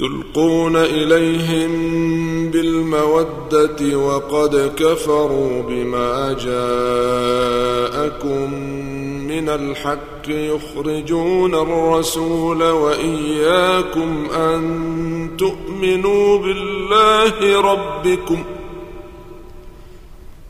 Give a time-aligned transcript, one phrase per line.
[0.00, 1.70] تلقون إليهم
[2.50, 7.74] بالمودة وقد كفروا بما جاءكم
[9.28, 18.44] من الحق يخرجون الرسول وإياكم أن تؤمنوا بالله ربكم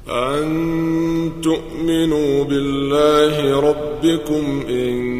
[0.09, 5.20] أن تؤمنوا بالله ربكم إن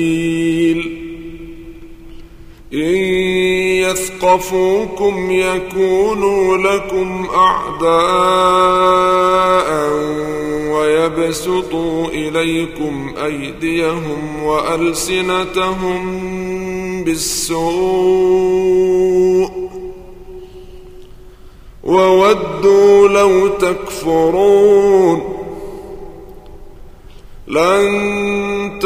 [2.74, 2.96] إن
[3.84, 7.88] يثقفوكم يكونوا لكم أعداء
[10.72, 16.04] ويبسطوا إليكم أيديهم وألسنتهم
[17.04, 18.67] بالسوء.
[23.18, 25.38] لو تكفرون
[27.48, 28.80] لن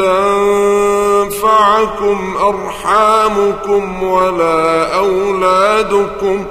[1.26, 6.44] تنفعكم أرحامكم ولا أولادكم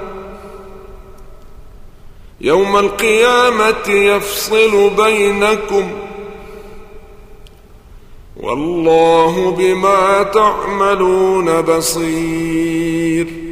[2.40, 5.90] يوم القيامة يفصل بينكم
[8.36, 13.51] والله بما تعملون بصير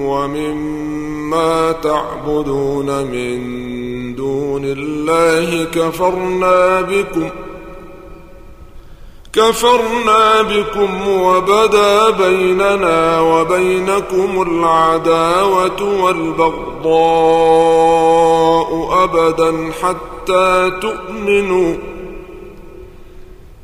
[0.00, 0.54] ومن
[1.30, 3.40] ما تعبدون من
[4.14, 7.28] دون الله كفرنا بكم
[9.32, 16.92] كفرنا بكم وبدا بيننا وبينكم العداوة والبغضاء
[19.04, 21.74] أبدا حتى تؤمنوا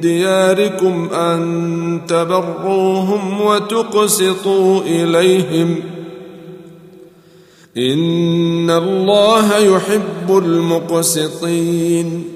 [0.00, 5.76] دياركم أن تبروهم وتقسطوا إليهم.
[7.76, 12.35] إن الله يحب المقسطين.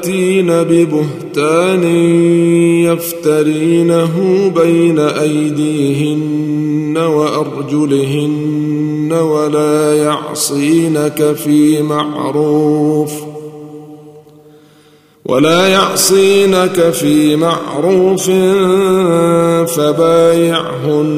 [0.00, 1.84] يأتين ببهتان
[2.84, 4.14] يفترينه
[4.56, 8.32] بين أيديهن وأرجلهن
[9.12, 13.12] ولا يعصينك في معروف
[15.26, 18.30] ولا يعصينك في معروف
[19.76, 21.12] فبايعهن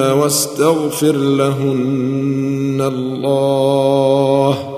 [0.00, 4.77] واستغفر لهن الله